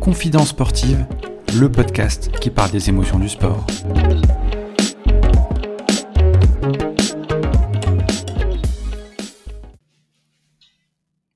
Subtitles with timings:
[0.00, 1.06] Confidence sportive,
[1.58, 3.66] le podcast qui parle des émotions du sport.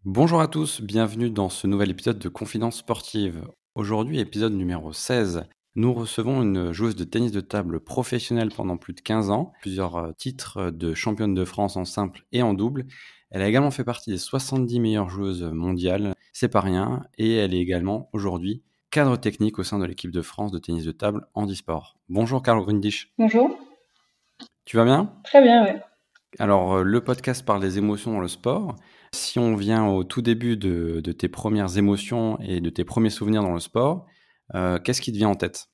[0.04, 3.46] Bonjour à tous, bienvenue dans ce nouvel épisode de Confidence sportive.
[3.74, 5.44] Aujourd'hui, épisode numéro 16.
[5.76, 9.96] Nous recevons une joueuse de tennis de table professionnelle pendant plus de 15 ans, plusieurs
[9.96, 12.86] euh, titres de championne de France en simple et en double.
[13.30, 17.54] Elle a également fait partie des 70 meilleures joueuses mondiales, c'est pas rien, et elle
[17.54, 18.62] est également aujourd'hui
[18.94, 21.98] cadre technique au sein de l'équipe de France de tennis de table handisport.
[22.08, 23.12] Bonjour Carl Grundisch.
[23.18, 23.58] Bonjour.
[24.64, 25.12] Tu vas bien?
[25.24, 25.80] Très bien, oui.
[26.38, 28.76] Alors, euh, le podcast parle des émotions dans le sport.
[29.12, 33.42] Si on vient au tout début de, tes premières émotions et de tes premiers souvenirs
[33.42, 34.06] dans le sport,
[34.54, 35.66] euh, qu'est-ce qui te vient en tête?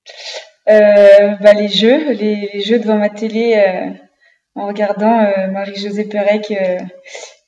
[0.68, 3.62] Euh, bah, Les jeux, les, jeux devant ma télé
[4.54, 6.52] en regardant Marie-Josée Perec.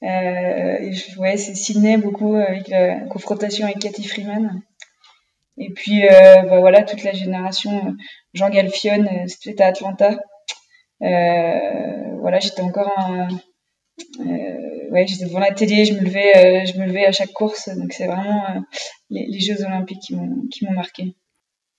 [0.02, 4.62] ouais, c'est Sydney beaucoup avec la confrontation avec Cathy Freeman.
[5.58, 7.94] Et puis bah, voilà, toute la génération
[8.34, 10.18] Jean Galfion, c'était à Atlanta.
[11.00, 12.92] voilà, j'étais encore
[14.92, 17.68] ouais, j'étais devant la télé, je me levais, euh, je me levais à chaque course.
[17.76, 18.60] Donc c'est vraiment euh,
[19.10, 21.14] les, Jeux Olympiques qui m'ont marqué.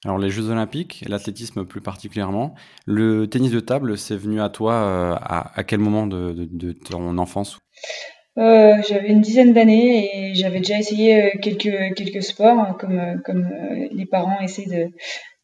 [0.05, 4.73] Alors les Jeux Olympiques, l'athlétisme plus particulièrement, le tennis de table, c'est venu à toi
[4.73, 7.59] euh, à, quel moment de, ton enfance?
[8.35, 13.47] J'avais une dizaine d'années et j'avais déjà essayé quelques, quelques sports, hein, comme, comme
[13.91, 14.89] les parents essaient de,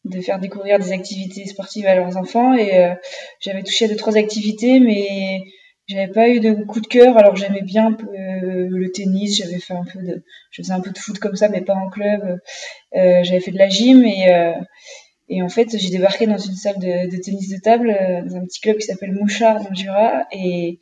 [0.04, 2.52] de faire découvrir des activités sportives à leurs enfants.
[2.54, 2.92] Et
[3.40, 5.40] j'avais touché à deux, trois activités, mais
[5.90, 9.74] j'avais pas eu de coup de cœur, alors j'aimais bien euh, le tennis, j'avais fait
[9.74, 12.38] un peu de, je faisais un peu de foot comme ça, mais pas en club.
[12.94, 14.52] Euh, j'avais fait de la gym et euh,
[15.28, 17.88] et en fait j'ai débarqué dans une salle de, de tennis de table
[18.26, 20.78] dans un petit club qui s'appelle Mouchard dans le Jura et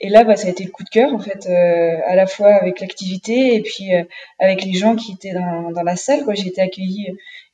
[0.00, 2.54] et là bah ça a été le coup de cœur en fait, à la fois
[2.54, 3.90] avec l'activité et puis
[4.38, 6.24] avec les gens qui étaient dans dans la salle.
[6.34, 7.08] J'ai été accueillie,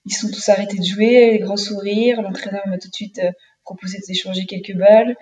[0.07, 2.23] ils sont tous arrêtés de jouer, les grands sourires.
[2.23, 3.21] L'entraîneur m'a tout de suite
[3.65, 5.17] proposé d'échanger quelques balles.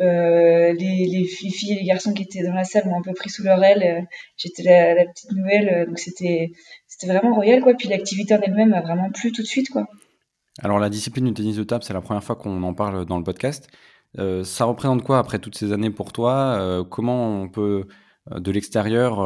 [0.00, 3.12] Euh, les, les, filles et les garçons qui étaient dans la salle m'ont un peu
[3.12, 3.82] pris sous leur aile.
[3.82, 4.00] Euh,
[4.38, 6.50] j'étais la, la, petite nouvelle, euh, donc c'était
[6.86, 7.74] c'était vraiment royal quoi.
[7.74, 9.86] Puis l'activité en elle-même m'a vraiment plu tout de suite quoi.
[10.62, 13.18] Alors la discipline du tennis de table, c'est la première fois qu'on en parle dans
[13.18, 13.68] le podcast.
[14.18, 16.58] Euh, ça représente quoi après toutes ces années pour toi?
[16.58, 17.86] Euh, Comment on peut
[18.30, 19.16] de l'extérieur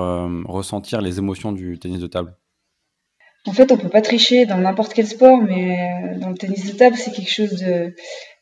[0.47, 2.34] ressentir les émotions du tennis de table?
[3.47, 6.77] En fait, on peut pas tricher dans n'importe quel sport, mais dans le tennis de
[6.77, 7.94] table, c'est quelque chose de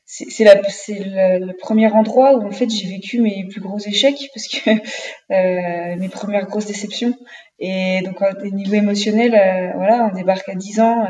[0.06, 4.70] c'est le premier endroit où en fait j'ai vécu mes plus gros échecs parce que
[4.70, 7.14] euh, mes premières grosses déceptions.
[7.58, 11.06] Et donc au niveau émotionnel euh, voilà on débarque à 10 ans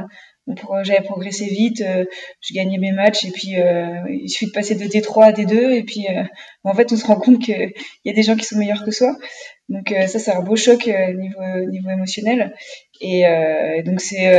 [0.82, 2.04] j'avais progressé vite euh,
[2.42, 5.72] je gagnais mes matchs et puis euh, il suffit de passer de D3 à D2
[5.72, 6.06] et puis
[6.64, 7.72] en fait on se rend compte qu'il
[8.04, 9.16] y a des gens qui sont meilleurs que soi.
[9.70, 12.54] Donc ça c'est un beau choc niveau niveau émotionnel.
[13.00, 13.24] Et
[13.86, 14.30] donc c'est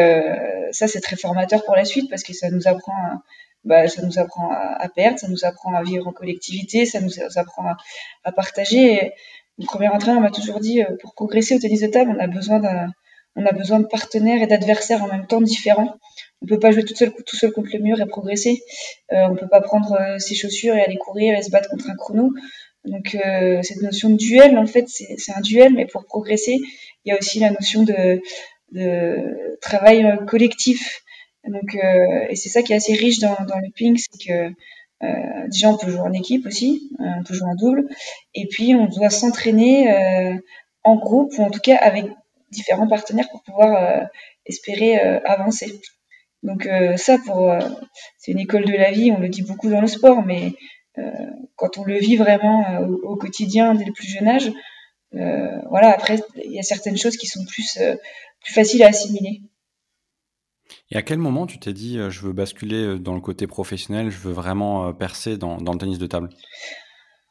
[0.71, 3.23] ça c'est très formateur pour la suite parce que ça nous apprend à,
[3.65, 7.19] bah, ça nous apprend à, perdre, ça nous apprend à vivre en collectivité, ça nous,
[7.35, 7.65] apprend
[8.23, 9.11] à, partager.
[9.57, 12.27] mon premier entraîneur m'a toujours dit, euh, pour progresser au tennis de table, on a
[12.27, 12.87] besoin d'un,
[13.35, 15.95] on a besoin de partenaires et d'adversaires en même temps différents.
[16.41, 18.63] On peut pas jouer tout seul, tout seul contre le mur et progresser.
[19.11, 21.89] Euh, on peut pas prendre euh, ses chaussures et aller courir et se battre contre
[21.89, 22.31] un chrono.
[22.85, 26.59] Donc euh, cette notion de duel, en fait, c'est un duel, mais pour progresser,
[27.03, 28.21] il y a aussi la notion de,
[28.71, 31.01] de travail collectif.
[31.47, 34.53] Donc, euh, et c'est ça qui est assez riche dans, le ping, c'est que
[35.03, 37.87] euh, déjà on peut jouer en équipe aussi, euh, on peut jouer en double,
[38.33, 40.35] et puis on doit s'entraîner euh,
[40.83, 42.05] en groupe ou en tout cas avec
[42.51, 44.05] différents partenaires pour pouvoir euh,
[44.45, 45.81] espérer avancer.
[46.43, 47.51] Donc ça, pour
[48.19, 50.53] c'est une école de la vie, on le dit beaucoup dans le sport, mais
[51.55, 54.51] quand on le vit vraiment au, au, quotidien dès le plus jeune âge,
[55.11, 55.89] voilà.
[55.89, 57.79] Après, il y a certaines choses qui sont plus
[58.43, 59.41] plus faciles à assimiler.
[60.91, 63.47] Et à quel moment tu t'es dit, euh, je veux basculer euh, dans le côté
[63.47, 66.29] professionnel, je veux vraiment euh, percer dans, dans le tennis de table?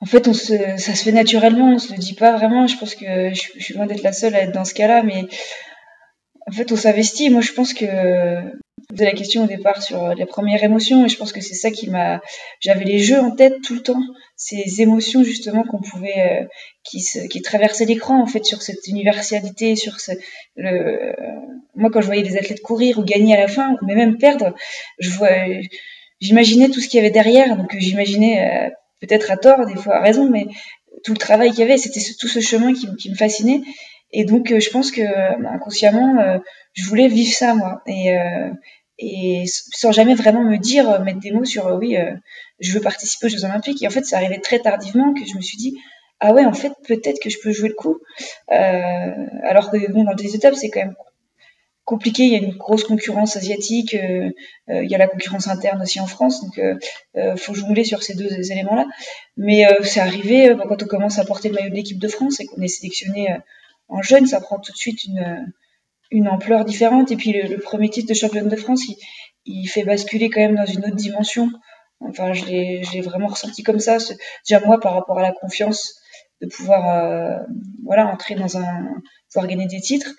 [0.00, 2.66] En fait, ça se fait naturellement, on se le dit pas vraiment.
[2.66, 5.02] Je pense que je, je suis loin d'être la seule à être dans ce cas-là,
[5.02, 5.24] mais
[6.46, 7.30] en fait, on s'investit.
[7.30, 7.86] Moi, je pense que
[8.94, 11.70] de la question au départ sur les premières émotions, et je pense que c'est ça
[11.70, 12.20] qui m'a.
[12.60, 14.02] J'avais les jeux en tête tout le temps,
[14.36, 16.46] ces émotions justement qu'on pouvait, euh,
[16.84, 20.12] qui, traversaient l'écran en fait sur cette universalité, sur ce,
[20.56, 21.14] le.
[21.74, 24.54] Moi, quand je voyais des athlètes courir ou gagner à la fin, mais même perdre,
[24.98, 25.30] je vois,
[26.20, 28.70] j'imaginais tout ce qu'il y avait derrière, donc j'imaginais euh,
[29.00, 30.46] peut-être à tort, des fois à raison, mais
[31.04, 33.60] tout le travail qu'il y avait, c'était tout ce chemin qui, me fascinait.
[34.12, 35.02] Et donc, euh, je pense que
[35.46, 36.38] inconsciemment, euh,
[36.72, 37.82] je voulais vivre ça, moi.
[37.86, 38.50] Et, euh,
[38.98, 41.96] et sans jamais vraiment me dire, mettre des mots sur oui,
[42.60, 43.82] je veux participer aux Jeux Olympiques.
[43.82, 45.76] Et en fait, ça arrivait très tardivement que je me suis dit,
[46.20, 47.98] ah ouais, en fait, peut-être que je peux jouer le coup.
[48.48, 50.94] alors que bon, dans le tennis de table, c'est quand même
[51.84, 52.22] compliqué.
[52.22, 53.94] Il y a une grosse concurrence asiatique.
[53.94, 56.42] il y a la concurrence interne aussi en France.
[56.42, 58.86] Donc, euh, faut jongler sur ces deux éléments-là.
[59.36, 62.46] Mais c'est arrivé quand on commence à porter le maillot de l'équipe de France et
[62.46, 63.28] qu'on est sélectionné
[63.88, 65.52] en jeune, ça prend tout de suite une,
[66.10, 67.10] une ampleur différente.
[67.12, 68.96] Et puis le, premier titre de championne de France, il,
[69.46, 71.48] il, fait basculer quand même dans une autre dimension.
[72.00, 73.98] Enfin, je l'ai vraiment ressenti comme ça.
[74.48, 75.94] Déjà moi, par rapport à la confiance
[76.42, 77.38] de pouvoir euh,
[77.84, 78.88] voilà entrer dans un
[79.32, 80.10] pouvoir gagner des titres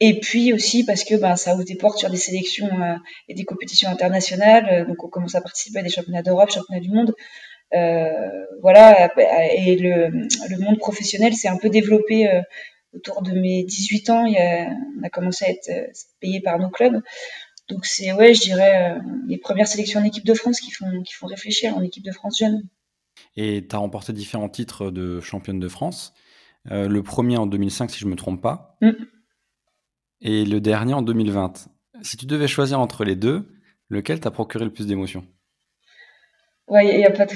[0.00, 2.94] et puis aussi parce que ben, ça ouvre des portes sur des sélections euh,
[3.28, 6.90] et des compétitions internationales donc on commence à participer à des championnats d'Europe championnats du
[6.90, 7.14] monde
[7.74, 8.10] euh,
[8.62, 9.10] voilà
[9.54, 12.40] et le, le monde professionnel s'est un peu développé euh,
[12.96, 15.86] autour de mes 18 ans, on a commencé à être euh,
[16.20, 17.02] payé par nos clubs.
[17.68, 21.02] Donc c'est ouais, je dirais euh, les premières sélections en équipe de France qui font
[21.02, 22.62] qui font réfléchir en équipe de France jeune.
[23.36, 26.14] Et tu as remporté différents titres de championne de France.
[26.70, 28.76] Euh, le premier en 2005 si je me trompe pas.
[28.80, 28.90] Mm.
[30.22, 31.68] Et le dernier en 2020.
[32.02, 33.48] Si tu devais choisir entre les deux,
[33.88, 35.26] lequel t'a procuré le plus d'émotions?
[36.68, 37.32] Ouais, il y a pas de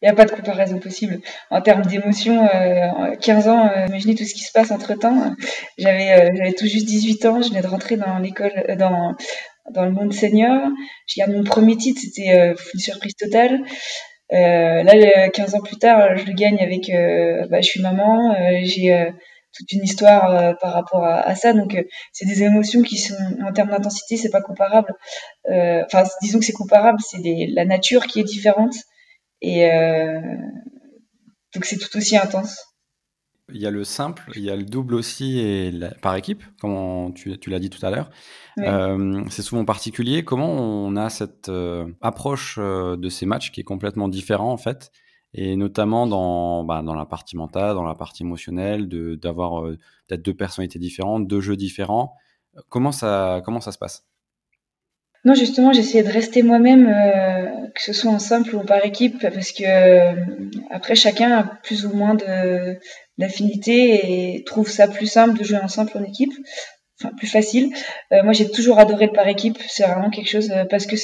[0.00, 1.18] il n'y a pas de comparaison possible.
[1.50, 5.34] En termes d'émotion, euh, 15 ans, euh, imaginez tout ce qui se passe entre temps.
[5.76, 9.16] J'avais, euh, tout juste 18 ans, je venais de rentrer dans l'école, euh, dans,
[9.72, 10.68] dans le monde senior.
[11.06, 13.60] J'ai gagné mon premier titre, c'était une surprise totale.
[14.30, 16.90] là, 15 ans plus tard, je le gagne avec,
[17.50, 19.12] bah, je suis maman, j'ai
[19.56, 21.52] toute une histoire par rapport à, à ça.
[21.52, 21.76] Donc,
[22.12, 23.14] c'est des émotions qui sont,
[23.46, 24.92] en termes d'intensité, c'est pas comparable.
[25.50, 27.20] Enfin, disons que c'est comparable, c'est
[27.54, 28.74] la nature qui est différente.
[29.40, 30.20] Et euh,
[31.54, 32.64] donc c'est tout aussi intense.
[33.50, 37.14] Il y a le simple, il y a le double aussi et par équipe, comme
[37.14, 38.10] tu, tu l'as dit tout à l'heure.
[38.58, 40.22] Euh, c'est souvent particulier.
[40.22, 44.90] Comment on a cette euh, approche de ces matchs qui est complètement différent en fait,
[45.32, 49.62] et notamment dans, bah, dans la partie mentale, dans la partie émotionnelle, d'avoir
[50.06, 52.14] peut-être deux personnalités différentes, deux jeux différents.
[52.68, 54.04] Comment ça, comment ça se passe?
[55.24, 56.86] Non, justement, j'essayais de rester moi-même,
[57.78, 60.12] que ce soit en simple ou par équipe, parce que euh,
[60.68, 62.16] après chacun a plus ou moins
[63.16, 66.32] d'affinité et trouve ça plus simple de jouer en simple en équipe,
[67.00, 67.72] enfin plus facile.
[68.12, 70.96] Euh, moi, j'ai toujours adoré le par équipe, c'est vraiment quelque chose parce que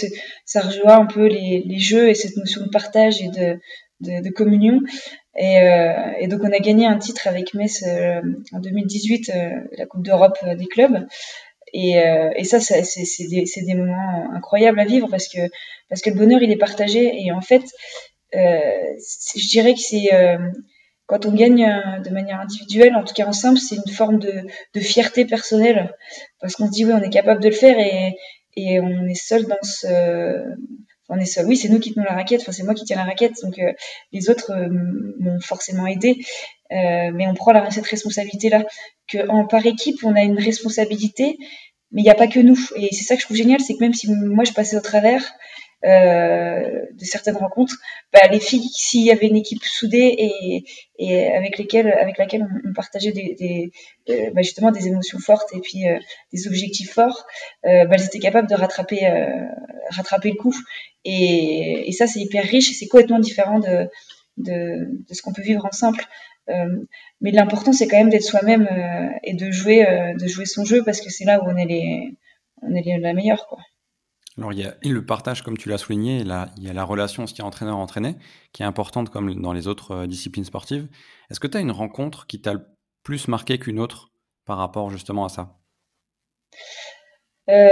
[0.45, 3.59] ça rejoint un peu les, les jeux et cette notion de partage et de
[4.01, 4.81] de, communion.
[5.37, 7.85] Et, donc on a gagné un titre avec Metz
[8.53, 9.33] en 2018,
[9.79, 11.07] la Coupe d'Europe des clubs.
[11.75, 15.41] Et, euh, et ça, c'est des, moments incroyables à vivre parce que,
[15.89, 17.21] parce que le bonheur, il est partagé.
[17.21, 17.65] Et en fait,
[18.37, 18.97] euh,
[19.37, 20.39] je dirais que c'est euh,
[21.07, 21.67] quand on gagne
[22.05, 25.93] de manière individuelle, en tout cas ensemble, c'est une forme de, fierté personnelle
[26.41, 27.77] parce qu'on se dit oui, on est capable de le faire
[28.57, 30.55] et on est seul dans ce
[31.09, 31.47] on est seul.
[31.47, 32.41] Oui, c'est nous qui tenons la raquette.
[32.41, 33.35] Enfin, c'est moi qui tiens la raquette.
[33.43, 33.73] Donc, euh,
[34.13, 34.69] les autres euh,
[35.19, 36.25] m'ont forcément aidé.
[36.73, 38.65] Euh, mais on prend la, cette responsabilité-là.
[39.07, 39.19] Que
[39.49, 41.37] par équipe, on a une responsabilité,
[41.93, 42.59] mais il n'y a pas que nous.
[42.77, 44.81] Et c'est ça que je trouve génial, c'est que même si moi je passais au
[44.81, 45.23] travers
[45.83, 47.77] de certaines rencontres,
[48.11, 50.65] bah, les filles, s'il y avait une équipe soudée
[50.99, 53.71] et, avec lesquelles, avec laquelle on, partageait des,
[54.09, 55.85] bah, justement des émotions fortes et puis
[56.33, 57.27] des objectifs forts,
[57.63, 59.03] bah, elles étaient capables de rattraper
[60.31, 60.55] le coup.
[61.05, 63.89] Et, et ça, c'est hyper riche et c'est complètement différent de,
[64.37, 66.01] de, de ce qu'on peut vivre ensemble.
[66.51, 66.85] Euh,
[67.21, 70.65] mais l'important, c'est quand même d'être soi-même euh, et de jouer, euh, de jouer son
[70.65, 72.17] jeu parce que c'est là où on est les,
[72.63, 73.59] on est la meilleure, quoi.
[74.37, 76.83] Alors, il y a le partage, comme tu l'as souligné, là, il y a la
[76.83, 78.17] relation aussi entraîneur-entraîné,
[78.53, 80.89] qui est importante comme dans les autres disciplines sportives.
[81.31, 82.67] Est-ce que tu as une rencontre qui t'a le
[83.05, 84.11] plus marqué qu'une autre
[84.45, 85.57] par rapport justement à ça?
[87.49, 87.69] Euh,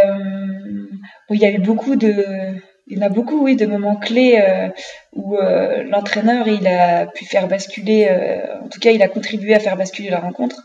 [1.30, 2.54] Il y a eu beaucoup de,
[2.87, 4.69] il y en a beaucoup, oui, de moments clés euh,
[5.12, 9.55] où euh, l'entraîneur il a pu faire basculer, euh, en tout cas, il a contribué
[9.55, 10.62] à faire basculer la rencontre.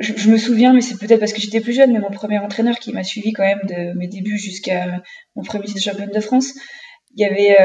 [0.00, 2.78] Je, me souviens, mais c'est peut-être parce que j'étais plus jeune, mais mon premier entraîneur
[2.78, 5.02] qui m'a suivi quand même de mes débuts jusqu'à
[5.36, 6.52] mon premier titre de championne de France,
[7.14, 7.56] il y avait,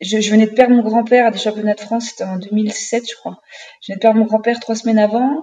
[0.00, 3.08] je, je, venais de perdre mon grand-père à des championnats de France, c'était en 2007,
[3.08, 3.40] je crois.
[3.80, 5.42] Je venais de perdre mon grand-père trois semaines avant,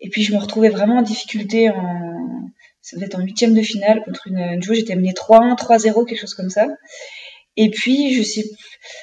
[0.00, 2.50] et puis je me retrouvais vraiment en difficulté en
[2.84, 6.04] ça devait être en huitième de finale contre une, une joueuse, j'étais menée 3-1, 3-0,
[6.06, 6.68] quelque chose comme ça.
[7.56, 8.44] Et puis, je sais,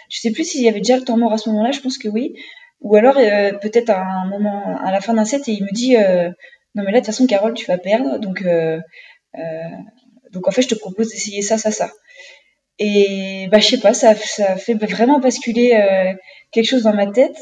[0.09, 1.97] je sais plus s'il y avait déjà le temps mort à ce moment-là, je pense
[1.97, 2.35] que oui.
[2.81, 5.71] Ou alors, euh, peut-être à un moment, à la fin d'un set, et il me
[5.71, 6.29] dit, euh,
[6.75, 8.79] non mais là, de toute façon, Carole, tu vas perdre, donc, euh,
[10.31, 11.89] donc en fait, je te propose d'essayer ça, ça, ça.
[12.77, 16.15] Et bah, je sais pas, ça, ça fait vraiment basculer
[16.51, 17.38] quelque chose dans ma tête,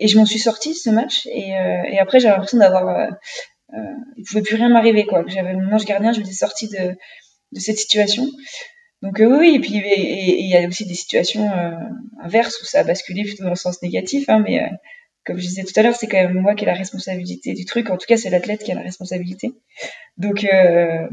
[0.00, 1.26] et je m'en suis sortie ce match.
[1.26, 3.10] Et, et après, j'avais l'impression d'avoir
[4.16, 5.24] il pouvait plus rien m'arriver quoi.
[5.26, 6.96] J'avais mon ange gardien, je m'étais sortie de,
[7.52, 8.26] de cette situation.
[9.02, 11.50] Donc oui, et puis il y a aussi des situations
[12.22, 14.60] inverses où ça a basculé plutôt dans le sens négatif, hein, mais
[15.28, 17.66] comme je disais tout à l'heure, c'est quand même moi qui ai la responsabilité du
[17.66, 17.90] truc.
[17.90, 19.52] En tout cas, c'est l'athlète qui a la responsabilité.
[20.16, 21.06] Donc, euh,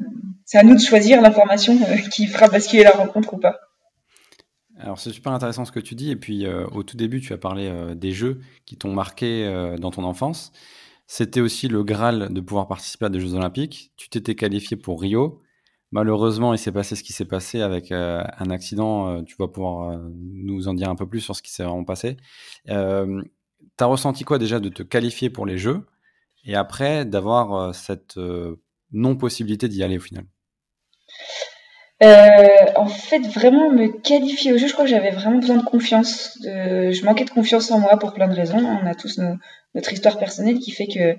[0.46, 3.60] c'est à nous de choisir l'information euh, qui fera basculer la rencontre ou pas.
[4.80, 6.12] Alors, c'est super intéressant ce que tu dis.
[6.12, 9.46] Et puis, euh, au tout début, tu as parlé des jeux qui t'ont marqué
[9.82, 10.54] dans ton enfance.
[11.08, 13.92] C'était aussi le Graal de pouvoir participer à des Jeux Olympiques.
[13.96, 15.42] Tu t'étais qualifié pour Rio.
[15.92, 19.24] Malheureusement, il s'est passé ce qui s'est passé avec un accident.
[19.24, 22.18] tu vas pouvoir nous en dire un peu plus sur ce qui s'est vraiment passé
[23.84, 25.86] as ressenti quoi déjà de te qualifier pour les Jeux
[26.46, 30.26] et après d'avoir euh, cette euh, non-possibilité d'y aller au final?
[32.04, 35.64] Euh, en fait, vraiment me qualifier au jeu, je crois que j'avais vraiment besoin de
[35.64, 36.38] confiance.
[36.44, 38.58] Je manquais de confiance en moi pour plein de raisons.
[38.58, 39.18] On a tous
[39.76, 41.16] notre histoire personnelle qui fait que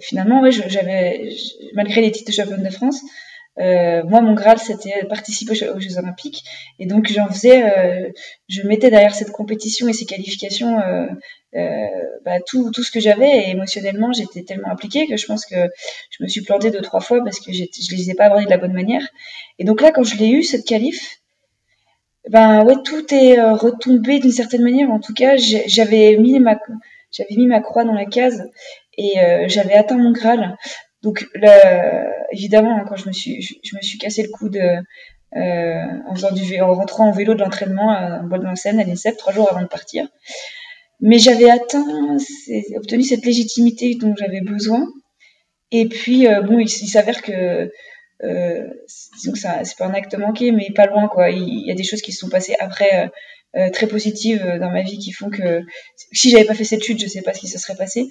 [0.00, 1.30] finalement, ouais, j'avais
[1.74, 3.02] malgré les titres de championne de France,
[3.58, 6.42] euh, moi, mon Graal, c'était participer aux Jeux Olympiques.
[6.78, 8.08] Et donc, j'en faisais, euh,
[8.48, 11.06] je mettais derrière cette compétition et ces qualifications euh,
[11.56, 11.88] euh
[12.24, 13.28] bah, tout, tout ce que j'avais.
[13.28, 15.56] Et émotionnellement, j'étais tellement impliquée que je pense que
[16.10, 17.64] je me suis plantée deux, trois fois parce que je
[17.96, 19.06] les ai pas abordés de la bonne manière.
[19.58, 21.19] Et donc là, quand je l'ai eu, cette qualif,
[22.28, 24.90] ben ouais, tout est retombé d'une certaine manière.
[24.90, 26.58] En tout cas, j'avais mis ma,
[27.10, 28.48] j'avais mis ma croix dans la case
[28.98, 29.14] et
[29.46, 30.56] j'avais atteint mon Graal.
[31.02, 34.60] Donc là, évidemment, hein, quand je me suis, je, me suis cassé le coude
[35.36, 39.48] euh, en rentrant en vélo de l'entraînement en bois de Vincennes à l'INSEP trois jours
[39.50, 40.08] avant de partir.
[41.00, 42.16] Mais j'avais atteint,
[42.76, 44.88] obtenu cette légitimité dont j'avais besoin.
[45.70, 47.70] Et puis euh, bon, il, s'avère que
[48.24, 48.68] euh,
[49.16, 51.30] disons que c'est pas un acte manqué, mais pas loin quoi.
[51.30, 53.10] Il, y a des choses qui se sont passées après
[53.56, 55.62] euh, très positives euh, dans ma vie qui font que
[56.12, 58.08] si j'avais pas fait cette chute, je sais pas ce qui se serait passé.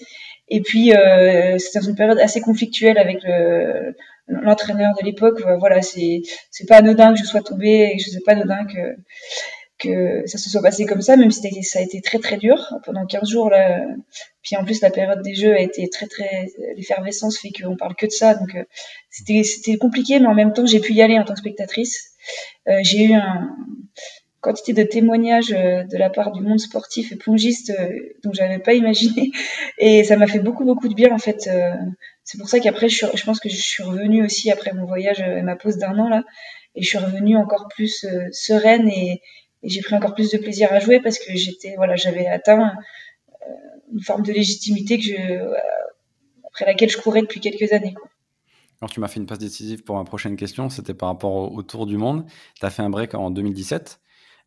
[0.50, 3.96] Et puis euh, c'était dans une période assez conflictuelle avec le
[4.28, 5.42] l'entraîneur de l'époque.
[5.60, 8.98] Voilà, c'est c'est pas anodin que je sois tombée et je sais pas anodin que
[9.79, 12.57] que ça se soit passé comme ça, même si ça a été très très dur
[12.86, 13.81] pendant 15 jours là.
[14.41, 17.95] Puis en plus la période des jeux a été très très l'effervescence fait qu'on parle
[17.95, 18.55] que de ça, donc
[19.09, 22.12] c'était c'était compliqué, mais en même temps j'ai pu y aller en tant que spectatrice.
[22.67, 23.55] Euh, j'ai eu un
[24.41, 27.89] quantité de témoignages euh, de la part du monde sportif et plongiste euh,
[28.24, 29.31] dont j'avais pas imaginé
[29.77, 31.71] et ça m'a fait beaucoup beaucoup de bien en fait euh,
[32.24, 35.19] c'est pour ça qu'après je, je, pense que je suis revenue aussi après mon voyage
[35.19, 36.24] et ma pause d'un an là
[36.75, 39.21] et je suis revenue encore plus sereine et,
[39.63, 42.74] j'ai pris encore plus de plaisir à jouer parce que j'étais voilà j'avais atteint
[43.92, 45.13] une forme de légitimité que je
[46.46, 47.96] après laquelle je courais depuis quelques années.
[48.82, 50.70] Alors, tu m'as fait une passe décisive pour ma prochaine question.
[50.70, 52.25] C'était par rapport au, Tour du Monde.
[52.60, 54.00] Tu as fait un break en 2017.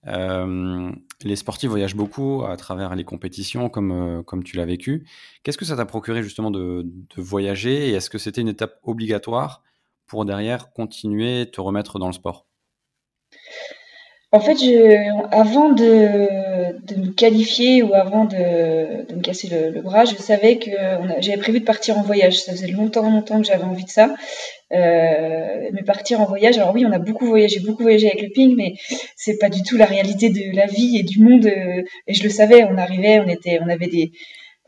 [0.08, 0.90] Euh,
[1.22, 5.06] les sportifs voyagent beaucoup à travers les compétitions, comme, euh, comme tu l'as vécu.
[5.42, 7.90] Qu'est-ce que ça t'a procuré justement de, de voyager?
[7.90, 9.62] Et est-ce que c'était une étape obligatoire
[10.06, 12.46] pour derrière continuer, te remettre dans le sport?
[14.34, 19.82] En fait, je, avant de, de, me qualifier ou avant de, de me casser le,
[19.82, 20.70] bras, je savais que
[21.20, 22.40] j'avais prévu de partir en voyage.
[22.40, 24.14] Ça faisait longtemps, longtemps que j'avais envie de ça.
[24.72, 28.30] Euh, mais partir en voyage, alors oui, on a beaucoup voyagé, beaucoup voyagé avec le
[28.30, 28.72] ping, mais
[29.16, 31.44] c'est pas du tout la réalité de la vie et du monde.
[31.44, 34.12] Euh, et je le savais, on arrivait, on était, on avait des,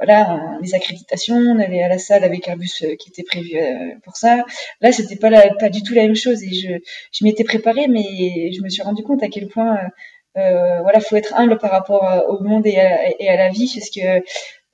[0.04, 3.56] voilà, les accréditations, on allait à la salle avec un bus euh, qui était prévu
[3.56, 4.44] euh, pour ça.
[4.80, 8.60] Là, c'était pas pas du tout la même chose et je, m'étais préparée, mais je
[8.62, 9.78] me suis rendu compte à quel point,
[10.36, 14.00] euh, voilà, faut être humble par rapport au monde et à, la vie, parce que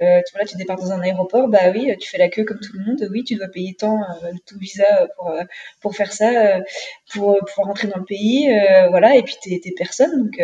[0.03, 2.59] euh, tu, vois, tu départs dans un aéroport, bah oui, tu fais la queue comme
[2.61, 5.33] tout le monde, oui, tu dois payer tant euh, ton visa pour,
[5.81, 6.61] pour faire ça,
[7.13, 8.49] pour pouvoir rentrer dans le pays,
[8.91, 10.43] voilà, et puis t'es, personne, donc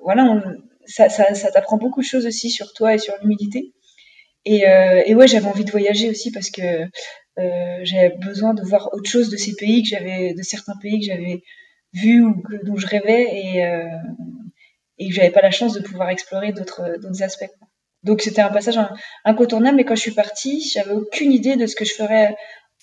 [0.00, 0.42] voilà,
[0.86, 3.72] ça, t'apprend beaucoup de choses aussi sur toi et sur l'humilité.
[4.44, 6.84] Et, euh, ouais, j'avais envie de voyager aussi parce que
[7.38, 11.00] euh, j'avais besoin de voir autre chose de ces pays que j'avais, de certains pays
[11.00, 11.42] que j'avais
[11.92, 13.86] vus ou dont je rêvais et, euh,
[14.98, 17.50] et que j'avais pas la chance de pouvoir explorer d'autres, d'autres aspects.
[18.02, 18.78] Donc c'était un passage
[19.24, 22.36] incontournable, mais quand je suis partie, j'avais aucune idée de ce que je ferais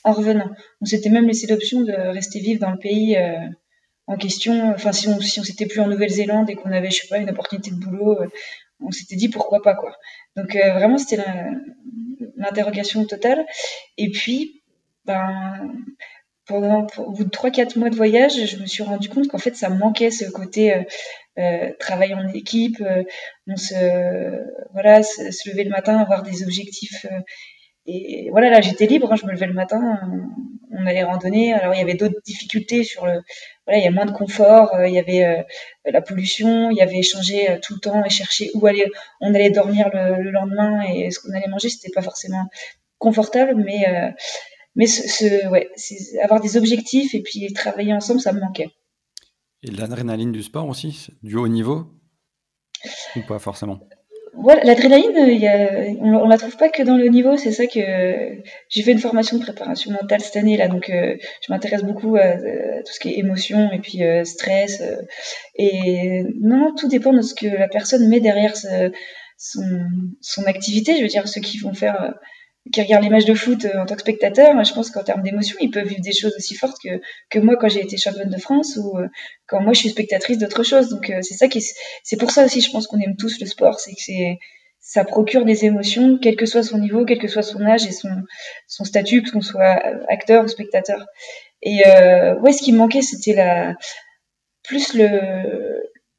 [0.03, 0.49] en revenant.
[0.81, 3.37] On s'était même laissé l'option de rester vivre dans le pays euh,
[4.11, 4.73] en question.
[4.73, 7.17] Enfin, si on si on s'était plus en Nouvelle-Zélande et qu'on avait, je sais pas,
[7.17, 8.27] une opportunité de boulot, euh,
[8.81, 9.95] on s'était dit pourquoi pas quoi.
[10.35, 11.23] Donc euh, vraiment, c'était
[12.35, 13.45] l'interrogation totale.
[13.97, 14.61] Et puis,
[15.05, 15.71] ben,
[16.45, 19.55] pendant au bout de 3-4 mois de voyage, je me suis rendu compte qu'en fait,
[19.55, 20.75] ça manquait ce côté
[21.39, 22.83] euh, travail en équipe,
[23.47, 23.75] on se
[24.73, 27.05] voilà, se, lever le matin, avoir des objectifs
[27.85, 29.11] et voilà, là, j'étais libre.
[29.11, 29.99] Hein, je me levais le matin,
[30.71, 31.53] on, allait randonner.
[31.53, 33.21] Alors, il y avait d'autres difficultés sur le.
[33.65, 34.73] Voilà, il y a moins de confort.
[34.75, 35.41] Euh, il y avait euh,
[35.85, 36.69] la pollution.
[36.71, 38.85] Il y avait échanger euh, tout le temps et chercher où aller.
[39.19, 42.45] On allait dormir le, lendemain et ce qu'on allait manger, c'était pas forcément
[42.97, 43.85] confortable, mais
[44.75, 48.69] mais ce, avoir des objectifs et puis travailler ensemble, ça me manquait.
[49.63, 51.87] Et l'adrénaline du sport aussi, du haut niveau?
[53.15, 53.79] Ou pas forcément?
[54.33, 57.35] Voilà, l'adrénaline, euh, on, la trouve pas que dans le niveau.
[57.35, 57.79] C'est ça que
[58.69, 62.15] j'ai fait une formation de préparation mentale cette année là, donc euh, je m'intéresse beaucoup
[62.15, 64.81] à, tout ce qui est émotion et puis euh, stress.
[65.55, 70.95] et non, tout dépend de ce que la personne met derrière son activité.
[70.95, 72.13] Je veux dire, ceux qui vont faire
[72.71, 75.23] qui regardent les matchs de foot euh, en tant que spectateur, je pense qu'en termes
[75.23, 78.29] d'émotion, ils peuvent vivre des choses aussi fortes que, que moi quand j'ai été championne
[78.29, 79.07] de France ou euh,
[79.47, 80.89] quand moi je suis spectatrice d'autre chose.
[80.89, 81.63] Donc euh, c'est ça qui,
[82.03, 84.37] c'est pour ça aussi, je pense qu'on aime tous le sport, c'est que c'est,
[84.79, 87.91] ça procure des émotions, quel que soit son niveau, quel que soit son âge et
[87.91, 88.09] son,
[88.67, 91.05] son statut, qu'on soit acteur ou spectateur.
[91.63, 93.75] Et euh, ouais, ce qui me manquait, c'était la,
[94.63, 95.07] plus le,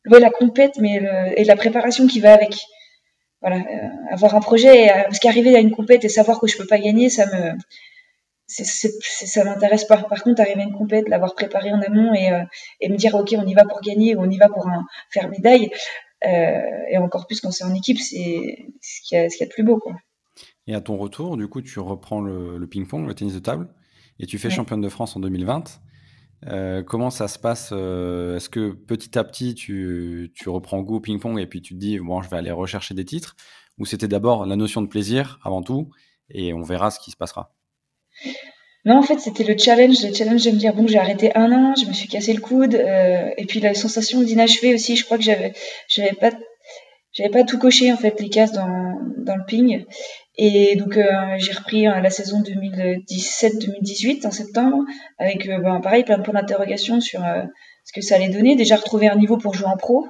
[0.09, 1.03] ouais, la compète, mais
[1.37, 2.55] et la préparation qui va avec
[3.43, 6.57] voilà, euh, avoir un projet, euh, parce qu'arriver à une compète et savoir que je
[6.57, 7.53] peux pas gagner, ça me,
[8.47, 8.65] c'est,
[9.03, 9.97] ça m'intéresse pas.
[9.97, 12.45] Par contre, arriver à une compète, l'avoir préparé en amont et, euh,
[12.81, 14.85] et me dire ok, on y va pour gagner ou on y va pour un,
[15.11, 15.71] faire médaille,
[16.25, 19.53] euh, et encore plus quand c'est en équipe, c'est ce qu'il y y a de
[19.53, 19.95] plus beau, quoi.
[20.69, 23.69] Et à ton retour, du coup, tu reprends le, le ping-pong, le tennis de table,
[24.21, 25.81] et tu fais championne de France en 2020.
[26.49, 30.97] Euh, comment ça se passe euh, Est-ce que petit à petit, tu, tu reprends goût
[30.97, 33.37] au ping-pong et puis tu te dis, bon, je vais aller rechercher des titres?
[33.79, 35.91] Ou c'était d'abord la notion de plaisir avant tout
[36.31, 37.55] et on verra ce qui se passera?
[38.85, 40.03] Non, en fait, c'était le challenge.
[40.03, 42.41] Le challenge de me dire, bon, j'ai arrêté un an, je me suis cassé le
[42.41, 42.75] coude.
[42.75, 45.53] Euh, et puis la sensation d'inachevé aussi, je crois que j'avais,
[45.89, 46.33] j'avais pas,
[47.13, 49.85] j'avais pas tout coché, en fait, les cases dans, dans le ping.
[50.37, 54.79] Et donc euh, j'ai repris euh, la saison 2017-2018 en septembre
[55.19, 57.23] avec euh, ben, pareil plein de points d'interrogation sur
[57.85, 58.57] ce que ça allait donner.
[58.57, 60.07] Déjà retrouver un niveau pour jouer en pro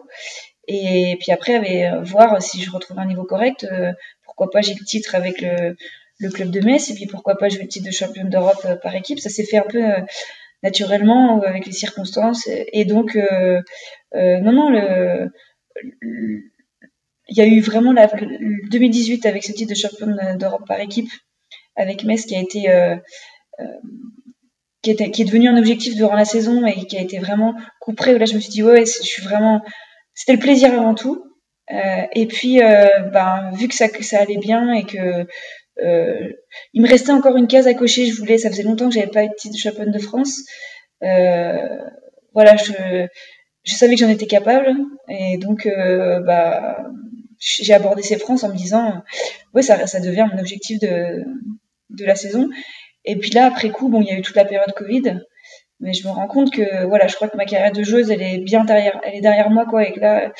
[0.68, 3.66] et puis après voir si je retrouve un niveau correct.
[4.24, 5.76] pourquoi pas j'ai le titre avec le,
[6.20, 8.94] le, club de Metz et puis pourquoi pas jouer le titre de championne d'Europe par
[8.94, 9.18] équipe.
[9.18, 9.82] Ça s'est fait un peu
[10.62, 13.16] naturellement avec les circonstances et donc
[14.14, 15.32] non non le
[17.32, 18.10] il y a eu vraiment la
[18.70, 21.08] 2018 avec ce titre de championne d'Europe par équipe
[21.76, 22.96] avec Metz qui a été euh,
[23.60, 23.64] euh,
[24.82, 28.18] qui, est devenu un objectif durant la saison et qui a été vraiment couperé.
[28.18, 29.62] Là, je me suis dit ouais, je suis vraiment.
[30.14, 31.24] C'était le plaisir avant tout.
[31.72, 35.26] Euh, et puis, ben, vu que ça, ça allait bien et que
[36.74, 38.36] il me restait encore une case à cocher, je voulais.
[38.36, 40.42] Ça faisait longtemps que j'avais pas de titre de championne de France.
[41.00, 43.06] voilà, je
[43.64, 44.74] je savais que j'en étais capable
[45.08, 45.68] et donc
[46.26, 46.84] bah
[47.42, 49.02] j'ai abordé ces France en me disant,
[49.52, 51.24] ouais, ça, ça devient mon objectif de,
[51.90, 52.48] de la saison.
[53.04, 55.20] Et puis là, après coup, bon, il y a eu toute la période Covid,
[55.80, 58.22] mais je me rends compte que, voilà, je crois que ma carrière de joueuse, elle
[58.22, 60.32] est bien derrière, elle est derrière moi, quoi, et que là,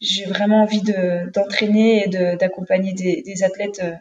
[0.00, 3.94] j'ai vraiment envie de, d'entraîner et de, d'accompagner des, des athlètes, euh,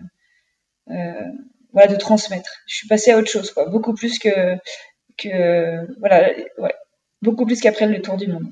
[0.92, 1.26] euh,
[1.72, 2.50] voilà, de transmettre.
[2.66, 4.56] Je suis passée à autre chose, quoi, beaucoup plus que,
[5.18, 6.74] que, voilà, ouais,
[7.22, 8.48] beaucoup plus qu'après le Tour du Monde.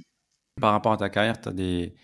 [0.61, 1.95] Par rapport à ta carrière, tu as des,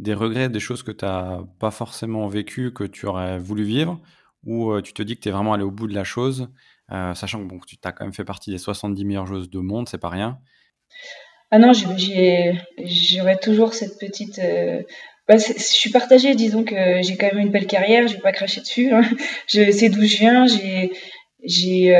[0.00, 4.00] des regrets, des choses que tu n'as pas forcément vécues, que tu aurais voulu vivre,
[4.44, 6.48] ou euh, tu te dis que tu es vraiment allé au bout de la chose,
[6.90, 9.58] euh, sachant que bon, tu as quand même fait partie des 70 meilleures joueuses de
[9.58, 10.38] monde, c'est pas rien.
[11.50, 14.38] Ah non, j'aurais toujours cette petite.
[14.38, 14.82] Euh,
[15.28, 18.32] bah, je suis partagée, disons que j'ai quand même une belle carrière, je vais pas
[18.32, 18.92] cracher dessus.
[18.92, 19.02] Hein.
[19.48, 20.92] Je sais d'où je viens, j'ai
[21.42, 21.94] j'ai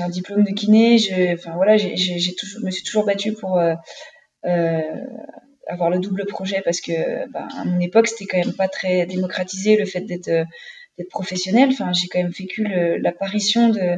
[0.00, 3.60] un diplôme de kiné, je, enfin voilà, me suis toujours battue pour
[5.66, 9.06] avoir le double projet parce que bah, à mon époque c'était quand même pas très
[9.06, 10.44] démocratisé le fait d'être euh,
[10.98, 12.66] d'être professionnel enfin j'ai quand même vécu
[13.00, 13.96] l'apparition de,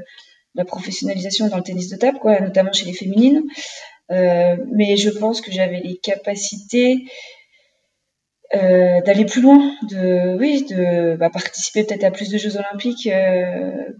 [0.54, 3.42] la professionnalisation dans le tennis de table quoi notamment chez les féminines
[4.10, 7.04] euh, mais je pense que j'avais les capacités
[8.54, 13.04] euh, d'aller plus loin, de oui, de bah, participer peut-être à plus de Jeux Olympiques,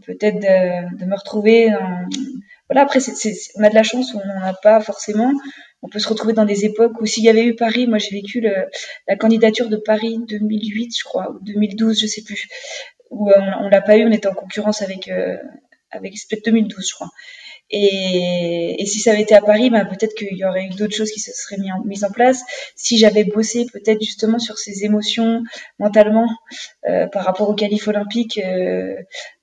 [0.07, 1.69] peut-être de, de, me retrouver.
[1.69, 2.09] Dans...
[2.69, 3.01] Voilà, après,
[3.57, 5.33] on a de la chance on n'en a pas forcément.
[5.83, 8.11] On peut se retrouver dans des époques où s'il y avait eu Paris, moi j'ai
[8.11, 12.49] vécu la candidature de Paris 2008, je crois, ou 2012, je sais plus,
[13.11, 15.37] où euh, on, on l'a pas eu, on était en concurrence avec euh,
[15.91, 17.11] avec 2012, je crois.
[17.71, 21.11] Et, si ça avait été à Paris, ben peut-être qu'il y aurait eu d'autres choses
[21.11, 22.43] qui se seraient mis en, mises en place.
[22.77, 25.43] Si j'avais bossé peut-être justement sur ces émotions
[25.79, 26.27] mentalement
[26.89, 28.95] euh, par rapport aux qualifs olympiques, euh,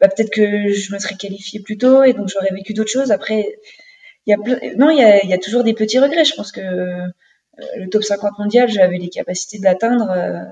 [0.02, 3.12] bah, peut-être que je me serais qualifiée plus tôt et donc j'aurais vécu d'autres choses.
[3.12, 3.48] Après,
[4.26, 4.38] il y a
[4.76, 6.26] non, il y a toujours des petits regrets.
[6.26, 6.62] Je pense que
[7.60, 10.10] euh, le top 50 mondial, j'avais les capacités de l'atteindre.
[10.10, 10.44] Euh,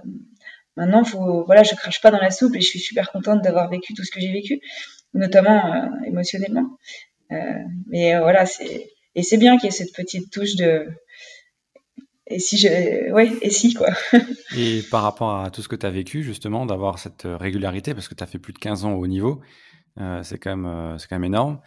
[0.78, 3.70] maintenant, faut, voilà, je crache pas dans la soupe et je suis super contente d'avoir
[3.70, 4.62] vécu tout ce que j'ai vécu,
[5.14, 6.78] notamment euh, émotionnellement.
[7.88, 10.88] mais voilà, c'est et c'est bien qu'il y ait cette petite touche de
[12.28, 13.90] et si je ouais et si quoi.
[14.58, 18.08] et par rapport à tout ce que tu as vécu justement d'avoir cette régularité parce
[18.08, 19.42] que tu as fait plus de 15 ans au haut niveau,
[20.24, 21.60] c'est quand même c'est quand même énorme.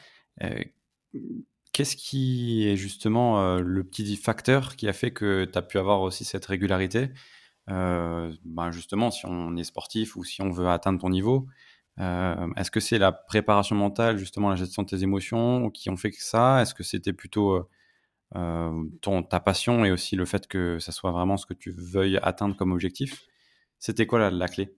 [1.72, 6.00] Qu'est-ce qui est justement le petit facteur qui a fait que tu as pu avoir
[6.00, 7.10] aussi cette régularité?
[7.68, 11.46] Ben Justement, si on est sportif ou si on veut atteindre ton niveau,
[11.98, 16.10] est-ce que c'est la préparation mentale, justement la gestion de tes émotions qui ont fait
[16.10, 16.62] que ça?
[16.62, 17.68] Est-ce que c'était plutôt
[18.32, 22.18] ton, ta passion et aussi le fait que ça soit vraiment ce que tu veuilles
[22.22, 23.22] atteindre comme objectif?
[23.78, 24.74] C'était quoi la, clé?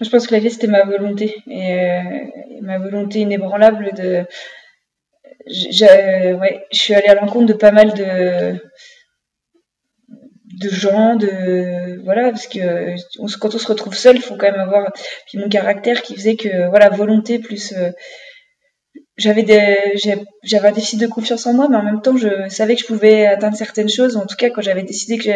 [0.00, 1.36] Je pense que la clé c'était ma volonté.
[1.46, 4.24] Et ma volonté inébranlable de
[5.46, 8.60] je, ouais, je suis allée à l'encontre de pas mal de
[10.62, 12.94] de gens, de voilà, parce que
[13.40, 14.92] quand on se retrouve seul, il faut quand même avoir
[15.26, 17.90] puis mon caractère qui faisait que voilà volonté plus euh,
[19.16, 19.76] j'avais des
[20.44, 22.86] j'avais un déficit de confiance en moi, mais en même temps je savais que je
[22.86, 24.16] pouvais atteindre certaines choses.
[24.16, 25.30] En tout cas, quand j'avais décidé que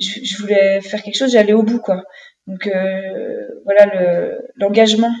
[0.00, 2.02] je, voulais faire quelque chose, j'allais au bout quoi.
[2.46, 5.14] Donc euh, voilà le l'engagement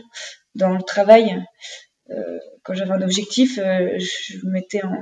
[0.54, 1.42] dans le travail.
[2.10, 4.96] Euh, quand j'avais un objectif, euh, je me mettais en.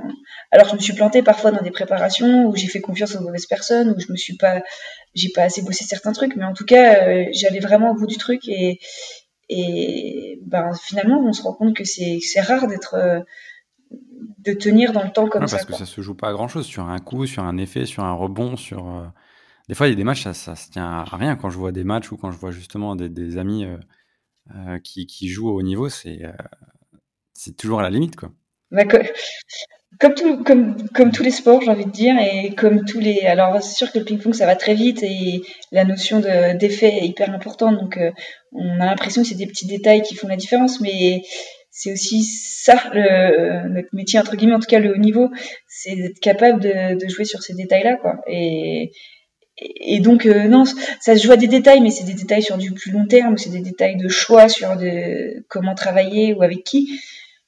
[0.51, 3.45] Alors, je me suis plantée parfois dans des préparations où j'ai fait confiance aux mauvaises
[3.45, 4.61] personnes, où je me suis pas,
[5.15, 8.05] j'ai pas assez bossé certains trucs, mais en tout cas, euh, j'allais vraiment au bout
[8.05, 8.79] du truc et
[9.49, 13.19] et ben finalement, on se rend compte que c'est rare d'être euh,
[14.39, 15.57] de tenir dans le temps comme ça.
[15.57, 17.85] Parce que ça se joue pas à grand chose sur un coup, sur un effet,
[17.85, 19.11] sur un rebond, sur.
[19.69, 21.37] Des fois, il y a des matchs, ça, ça se tient à rien.
[21.37, 23.65] Quand je vois des matchs ou quand je vois justement des, des amis
[24.83, 26.23] qui, qui, jouent au haut niveau, c'est
[27.33, 28.31] c'est toujours à la limite, quoi.
[28.71, 28.83] Bah,
[29.99, 33.21] comme, tous les sports, j'ai envie de dire, et comme tous les.
[33.21, 35.41] Alors, c'est sûr que le ping-pong, ça va très vite et
[35.71, 37.77] la notion d'effet est hyper importante.
[37.79, 38.11] Donc, euh,
[38.51, 41.21] on a l'impression que c'est des petits détails qui font la différence, mais
[41.69, 45.29] c'est aussi ça, notre métier, entre guillemets, en tout cas le haut niveau,
[45.67, 48.21] c'est d'être capable de, de, jouer sur ces détails-là, quoi.
[48.27, 48.91] Et,
[49.99, 50.63] donc, euh, non,
[50.99, 53.37] ça se joue à des détails, mais c'est des détails sur du plus long terme,
[53.37, 56.99] c'est des détails de choix sur de, comment travailler ou avec qui.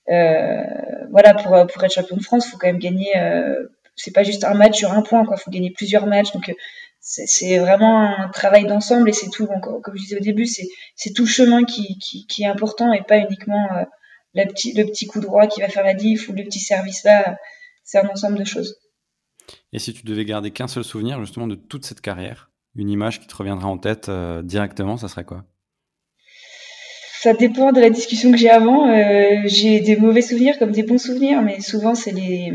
[0.09, 0.63] Euh,
[1.11, 3.17] voilà, pour, pour être champion de France, il faut quand même gagner.
[3.17, 5.37] Euh, c'est pas juste un match sur un point, quoi.
[5.37, 6.31] Faut gagner plusieurs matchs.
[6.33, 6.53] Donc,
[6.99, 9.47] c'est vraiment un travail d'ensemble et c'est tout.
[9.61, 13.03] comme je disais au début, c'est tout le chemin qui, qui, qui, est important et
[13.03, 13.67] pas uniquement
[14.43, 17.37] petit, le petit coup droit qui va faire la diff ou le petit service là.
[17.83, 18.77] C'est un ensemble de choses.
[19.71, 23.21] Et si tu devais garder qu'un seul souvenir justement de toute cette carrière, une image
[23.21, 25.45] qui te reviendra en tête euh, directement, ça serait quoi?
[27.25, 28.88] Ça dépend de la discussion que j'ai avant.
[28.88, 32.53] Euh, j'ai des mauvais souvenirs comme des bons souvenirs, mais souvent c'est les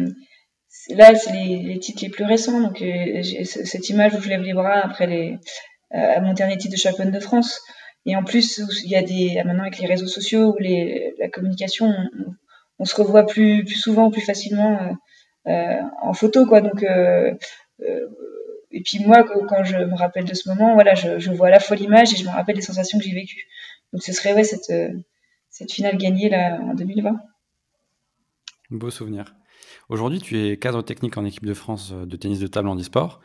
[0.91, 2.61] là c'est les, titres les plus récents.
[2.61, 5.39] Donc euh, cette image où je lève les bras après les
[5.91, 7.61] à mon dernier titre de championne de France.
[8.07, 10.57] Et en plus, il y a des maintenant avec les réseaux sociaux ou
[11.19, 11.93] la communication,
[12.79, 14.79] on, se revoit plus plus souvent, plus facilement
[15.49, 16.61] euh, en photo, quoi.
[16.61, 17.33] Donc, euh,
[17.83, 18.07] euh,
[18.71, 21.61] et puis moi, quand je me rappelle de ce moment, voilà, je, vois à la
[21.61, 23.47] fois l'image et je me rappelle les sensations que j'ai vécues.
[23.93, 24.73] Donc, ce serait ouais cette
[25.49, 27.17] cette finale gagnée là en 2020.
[28.71, 29.35] Beau souvenir.
[29.89, 33.21] Aujourd'hui, tu es cadre technique en équipe de France de tennis de table en e-sport.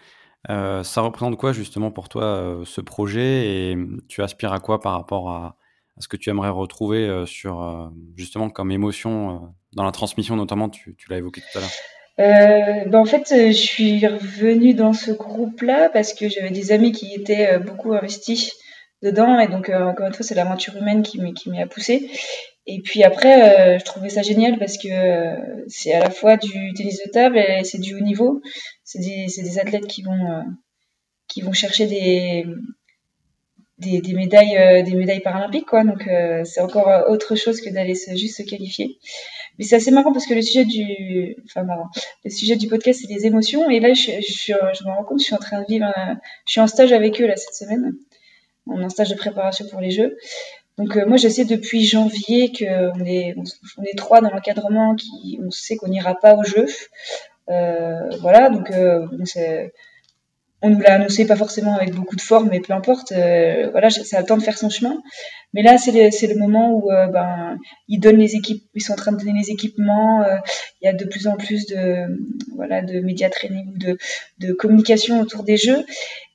[0.48, 5.30] ça représente quoi justement pour toi ce projet et tu aspires à quoi par rapport
[5.30, 5.58] à,
[6.00, 11.18] ce que tu aimerais retrouver sur justement comme émotion dans la transmission notamment, tu l'as
[11.18, 11.72] évoqué tout à l'heure
[12.20, 16.72] euh, ben en fait, euh, je suis revenue dans ce groupe-là parce que j'avais des
[16.72, 18.54] amis qui étaient euh, beaucoup investis
[19.02, 22.10] dedans et donc encore une fois, c'est l'aventure humaine qui m'y a poussé.
[22.68, 24.90] Et puis après, je trouvais ça génial parce que
[25.68, 28.42] c'est à la fois du tennis de table et c'est du haut niveau.
[28.84, 30.44] C'est des, des athlètes qui vont
[31.28, 32.46] qui vont chercher des
[33.78, 35.84] des, médailles des médailles paralympiques quoi.
[35.84, 36.10] Donc
[36.44, 38.98] c'est encore autre chose que d'aller juste se qualifier.
[39.58, 41.88] Mais c'est assez marrant parce que le sujet du, enfin marrant,
[42.24, 45.26] le sujet du podcast c'est les émotions et là je, je, me rends compte, je
[45.26, 45.86] suis en train de vivre,
[46.46, 47.94] je suis en stage avec eux là cette semaine,
[48.68, 50.18] en stage de préparation pour les Jeux.
[50.78, 53.36] Donc euh, moi je sais depuis janvier qu'on est,
[53.96, 56.68] trois dans l'encadrement qui, on sait qu'on n'ira pas aux Jeux.
[57.50, 59.06] Euh, voilà, donc euh,
[60.62, 63.12] on nous l'a annoncé pas forcément avec beaucoup de forme, mais peu importe.
[63.12, 65.02] Euh, voilà, ça a le temps de faire son chemin.
[65.54, 69.14] Mais là, c'est le, moment où ben ils donnent les équipes, ils sont en train
[69.14, 70.26] de donner les équipements.
[70.82, 72.08] Il y a de plus en plus de
[72.56, 73.98] voilà de média training de,
[74.40, 75.86] de communication autour des jeux.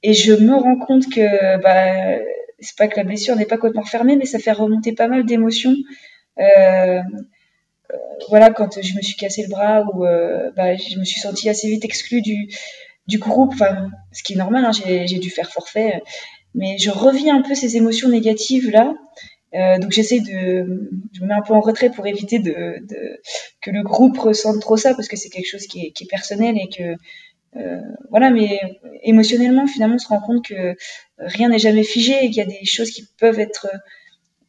[0.03, 2.19] Et je me rends compte que bah
[2.61, 5.25] c'est pas que la blessure n'est pas complètement fermée, mais ça fait remonter pas mal
[5.25, 5.77] d'émotions.
[8.29, 10.05] voilà, quand je me suis cassé le bras ou
[10.57, 12.49] bah, je me suis sentie assez vite exclue du
[13.07, 16.01] du groupe, enfin, ce qui est normal, hein, j'ai dû faire forfait,
[16.55, 18.95] mais je reviens un peu ces émotions négatives là.
[19.53, 22.77] Euh, donc j'essaie de, je me mets un peu en retrait pour éviter de,
[23.61, 26.69] que le groupe ressente trop ça parce que c'est quelque chose qui est, personnel et
[26.69, 26.97] que euh,
[28.11, 28.61] voilà, mais
[29.03, 30.77] émotionnellement finalement on se rend compte que
[31.19, 33.67] rien n'est jamais figé et qu'il y a des choses qui peuvent être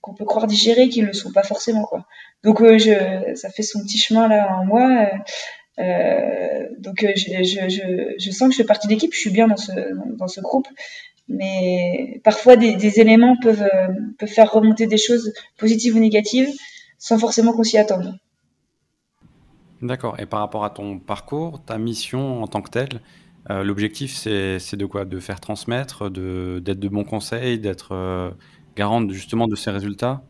[0.02, 1.84] qu'on peut croire digérer, qui ne le sont pas forcément.
[1.84, 2.06] Quoi.
[2.44, 5.10] Donc euh, je, ça fait son petit chemin là en moi.
[5.80, 9.48] Euh, donc je, je, je, sens que je fais partie de l'équipe, je suis bien
[9.48, 9.72] dans ce,
[10.18, 10.68] dans ce groupe,
[11.28, 13.70] mais parfois des, des éléments peuvent,
[14.20, 16.50] peuvent faire remonter des choses positives ou négatives
[16.98, 18.14] sans forcément qu'on s'y attende.
[19.82, 20.20] D'accord.
[20.20, 23.02] Et par rapport à ton parcours, ta mission en tant que telle,
[23.50, 25.06] euh, l'objectif c'est de quoi?
[25.06, 28.30] De faire transmettre, d'être de, bons conseils, d'être euh,
[28.76, 30.22] garante justement de ces résultats?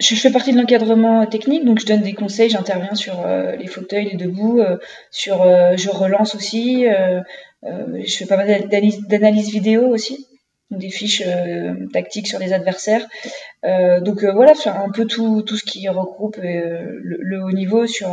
[0.00, 3.66] Je fais partie de l'encadrement technique, donc je donne des conseils, j'interviens sur euh, les
[3.66, 4.60] fauteuils, les debout,
[5.10, 5.44] sur,
[5.76, 6.86] je relance aussi,
[7.62, 10.26] je fais pas mal d'analyse vidéo aussi,
[10.70, 11.22] des fiches
[11.92, 13.06] tactiques sur les adversaires.
[13.62, 18.08] donc voilà, un peu tout, tout ce qui regroupe le, haut niveau sur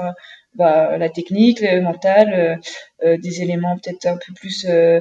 [0.56, 2.56] bah, la technique, le mental, euh,
[3.06, 5.00] euh, des éléments peut-être un peu plus euh,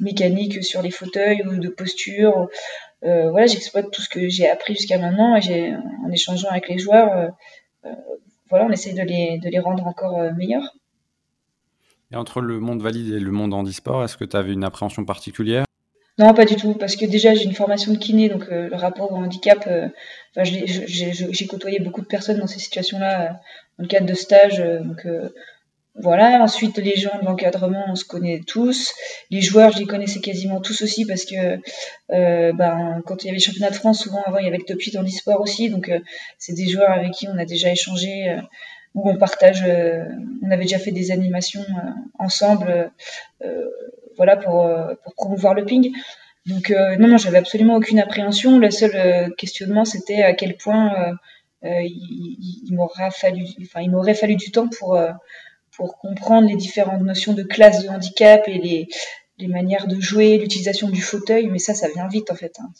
[0.00, 2.48] mécaniques sur les fauteuils ou de posture.
[3.02, 5.72] voilà, j'exploite tout ce que j'ai appris jusqu'à maintenant et
[6.04, 7.30] en échangeant avec les joueurs,
[8.50, 10.74] voilà, on essaie de les, de les rendre encore meilleurs.
[12.10, 15.04] Et entre le monde valide et le monde handisport, est-ce que tu avais une appréhension
[15.04, 15.67] particulière?
[16.18, 18.76] Non, pas du tout, parce que déjà j'ai une formation de kiné, donc euh, le
[18.76, 19.88] rapport au handicap, euh,
[20.36, 23.28] j'ai côtoyé beaucoup de personnes dans ces situations-là euh,
[23.78, 25.06] dans le cadre de stages, donc
[26.00, 26.42] voilà.
[26.42, 28.92] Ensuite, les gens de l'encadrement, on se connaît tous.
[29.30, 31.58] Les joueurs, je les connaissais quasiment tous aussi parce que
[32.08, 34.64] ben, quand il y avait le championnat de France, souvent avant il y avait le
[34.64, 35.90] top 8 en e-sport aussi, donc
[36.38, 38.36] c'est des joueurs avec qui on a déjà échangé,
[38.94, 39.64] où on partage,
[40.42, 41.64] on avait déjà fait des animations
[42.18, 42.90] ensemble
[44.18, 45.90] voilà, pour, euh, pour promouvoir le ping.
[46.44, 48.58] Donc euh, non, non, j'avais absolument aucune appréhension.
[48.58, 51.16] Le seul euh, questionnement, c'était à quel point
[51.62, 54.98] il, il m'aurait fallu, enfin, il m'aurait fallu du temps pour
[55.76, 58.88] pour comprendre les différentes notions de classe de handicap et les,
[59.38, 62.58] les manières de jouer, l'utilisation du fauteuil, mais ça, ça vient vite en fait.
[62.60, 62.70] Hein.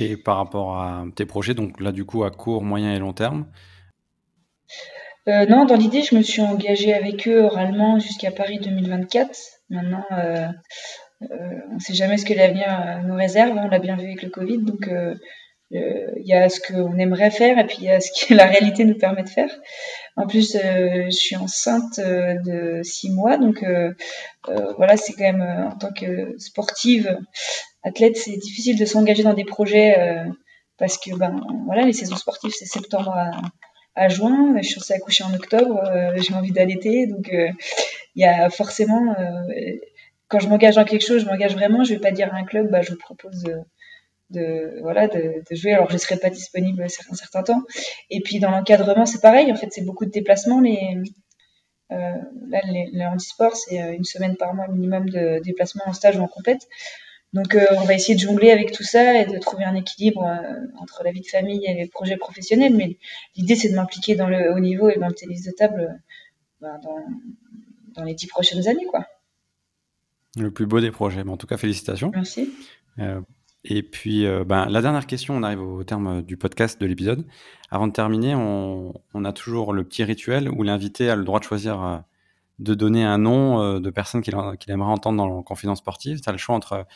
[0.00, 3.12] Et par rapport à tes projets, donc là du coup à court, moyen et long
[3.12, 3.46] terme?
[5.28, 9.30] Euh, Non, dans l'idée, je me suis engagée avec eux oralement jusqu'à Paris 2024.
[9.70, 10.48] Maintenant, euh,
[11.22, 13.56] euh, on ne sait jamais ce que l'avenir euh, nous réserve.
[13.56, 14.58] On l'a bien vu avec le Covid.
[14.58, 14.90] Donc,
[15.74, 18.44] il y a ce qu'on aimerait faire et puis il y a ce que la
[18.44, 19.50] réalité nous permet de faire.
[20.16, 23.64] En plus, je suis enceinte de six mois, donc
[24.76, 27.18] voilà, c'est quand même en tant que sportive,
[27.82, 29.96] athlète, c'est difficile de s'engager dans des projets
[30.76, 33.30] parce que ben voilà, les saisons sportives c'est septembre à,
[33.94, 34.54] à juin.
[34.58, 35.82] Je suis censée accoucher en octobre.
[36.16, 37.32] j'ai envie d'allaiter, donc
[38.14, 39.76] il y a forcément, euh,
[40.28, 41.84] quand je m'engage dans quelque chose, je m'engage vraiment.
[41.84, 43.56] Je vais pas dire à un club, bah, je vous propose de,
[44.32, 47.62] de voilà de, jouer alors je serai pas disponible un certain temps
[48.10, 50.96] et puis dans l'encadrement c'est pareil en fait c'est beaucoup de déplacements les
[51.92, 51.96] euh,
[52.48, 56.16] là les, le handisport c'est euh, une semaine par mois minimum de déplacements en stage
[56.16, 56.66] ou en compète
[57.32, 60.24] donc euh, on va essayer de jongler avec tout ça et de trouver un équilibre
[60.24, 62.96] euh, entre la vie de famille et les projets professionnels mais
[63.36, 66.00] l'idée c'est de m'impliquer dans le haut niveau et dans le tennis de table
[66.60, 66.80] bah,
[67.94, 68.86] dans les dix prochaines années.
[68.86, 69.06] Quoi.
[70.36, 71.24] Le plus beau des projets.
[71.24, 72.10] Mais en tout cas, félicitations.
[72.14, 72.52] Merci.
[72.98, 73.20] Euh,
[73.64, 77.26] et puis, euh, ben, la dernière question, on arrive au terme du podcast, de l'épisode.
[77.70, 81.44] Avant de terminer, on, a toujours le petit rituel où l'invité a le droit de
[81.44, 81.98] choisir euh,
[82.58, 86.20] de donner un nom de personne qu'il aimerait entendre dans la confidence sportive.
[86.20, 86.86] Tu as le choix entre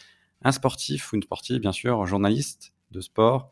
[0.44, 3.50] un sportif ou une sportive, bien sûr, journaliste de sport,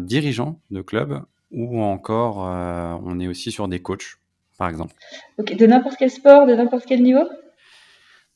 [0.00, 4.19] dirigeant de club, ou encore on est aussi sur des coachs
[4.60, 4.94] par exemple.
[5.38, 7.24] Ok, de n'importe quel sport, de n'importe quel niveau?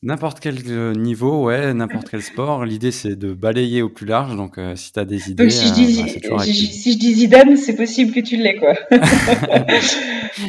[0.02, 2.64] N'importe quel euh, niveau, ouais, n'importe quel sport.
[2.64, 4.34] L'idée, c'est de balayer au plus large.
[4.34, 7.12] Donc, euh, si tu as des idées, si, je dis, euh, bah, si je dis
[7.12, 8.72] Zidane, c'est possible que tu l'aies, quoi.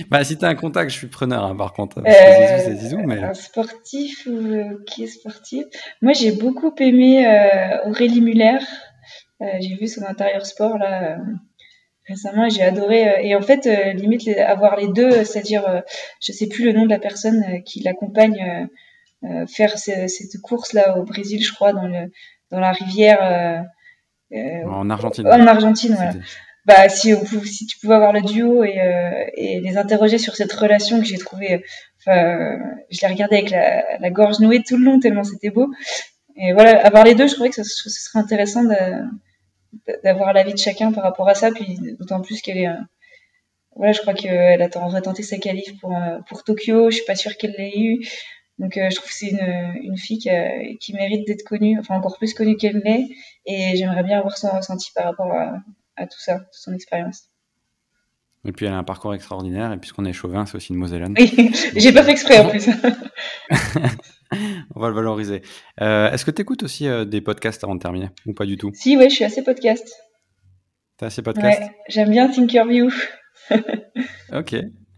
[0.09, 2.01] bah, si tu as un contact, je suis preneur, hein, par contre.
[2.05, 3.21] c'est Zizou, mais...
[3.21, 5.65] Un sportif ou qui est sportif
[6.01, 7.25] Moi, j'ai beaucoup aimé
[7.85, 8.59] Aurélie Muller.
[9.41, 11.17] j'ai vu son intérieur sport, là
[12.07, 15.81] récemment j'ai adoré euh, et en fait euh, limite avoir les deux c'est-à-dire euh,
[16.21, 18.69] je sais plus le nom de la personne qui l'accompagne
[19.47, 22.11] faire cette course là au Brésil je crois dans le
[22.51, 23.65] dans la rivière
[24.31, 25.27] en Argentine.
[25.27, 26.13] en Argentine voilà.
[26.65, 27.13] Bah si
[27.45, 28.79] si tu pouvais avoir le duo et,
[29.35, 31.63] et les interroger sur cette relation que j'ai trouvée
[31.99, 32.57] enfin
[32.91, 35.71] je l'ai regardé avec la, la, gorge nouée tout le long tellement c'était beau.
[36.35, 38.75] Et voilà avoir les deux je trouvais que ce, ce serait intéressant de
[40.03, 42.67] d'avoir l'avis de chacun par rapport à ça, puis d'autant plus qu'elle est.
[42.67, 42.81] Euh,
[43.75, 47.15] voilà, je crois qu'elle a tenté sa qualif pour, euh, pour Tokyo, je suis pas
[47.15, 48.07] sûre qu'elle l'ait eu.
[48.57, 50.29] Donc euh, je trouve que c'est une, une fille qui,
[50.79, 53.05] qui mérite d'être connue, enfin encore plus connue qu'elle l'est,
[53.45, 55.57] et j'aimerais bien avoir son ressenti par rapport à,
[55.97, 57.29] à tout ça, son expérience.
[58.45, 61.15] Et puis elle a un parcours extraordinaire, et puisqu'on est chauvin, c'est aussi une Mosellane.
[61.19, 62.69] Oui, j'ai pas fait exprès en plus.
[64.75, 65.41] On va le valoriser.
[65.81, 68.57] Euh, est-ce que tu écoutes aussi euh, des podcasts avant de terminer ou pas du
[68.57, 68.71] tout?
[68.73, 69.89] Si, ouais, je suis assez podcast.
[71.09, 72.89] Ces podcasts Ouais, j'aime bien Thinkerview.
[74.33, 74.53] ok.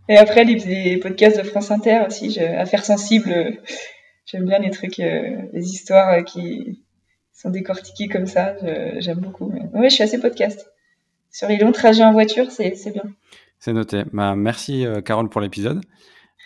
[0.09, 3.59] Et après, les, les, podcasts de France Inter aussi, Affaires sensibles,
[4.25, 6.83] j'aime bien les trucs, les histoires qui
[7.33, 8.55] sont décortiquées comme ça,
[8.99, 9.51] j'aime beaucoup.
[9.73, 10.71] Oui, je suis assez podcast.
[11.31, 13.03] Sur les longs trajets en voiture, c'est bien.
[13.59, 14.03] C'est noté.
[14.13, 15.81] Bah, merci Carole pour l'épisode.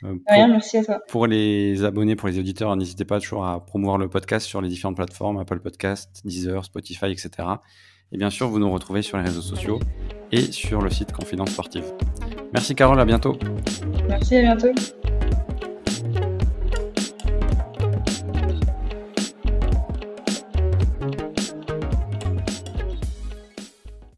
[0.04, 1.00] Euh, Rien, merci à toi.
[1.08, 4.70] Pour les abonnés, pour les auditeurs, n'hésitez pas toujours à promouvoir le podcast sur les
[4.70, 7.30] différentes plateformes, Apple Podcast, Deezer, Spotify, etc.
[8.12, 9.80] Et bien sûr, vous nous retrouvez sur les réseaux sociaux
[10.32, 11.86] et sur le site Confidence Sportive.
[12.54, 13.38] Merci Carole, à bientôt.
[14.08, 14.74] Merci, à bientôt.